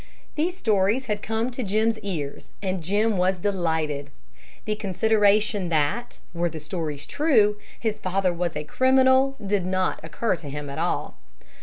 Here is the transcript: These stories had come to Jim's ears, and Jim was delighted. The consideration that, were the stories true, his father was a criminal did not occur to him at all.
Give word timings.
These 0.33 0.57
stories 0.57 1.05
had 1.05 1.21
come 1.21 1.51
to 1.51 1.61
Jim's 1.61 1.99
ears, 1.99 2.49
and 2.59 2.81
Jim 2.81 3.17
was 3.19 3.37
delighted. 3.37 4.09
The 4.65 4.75
consideration 4.75 5.69
that, 5.69 6.17
were 6.33 6.49
the 6.49 6.59
stories 6.59 7.05
true, 7.05 7.57
his 7.79 7.99
father 7.99 8.33
was 8.33 8.55
a 8.55 8.63
criminal 8.63 9.35
did 9.45 9.63
not 9.63 9.99
occur 10.01 10.37
to 10.37 10.49
him 10.49 10.71
at 10.71 10.79
all. 10.79 11.17